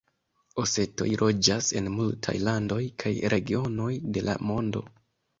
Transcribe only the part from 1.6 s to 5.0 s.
en multaj landoj kaj regionoj de la mondo.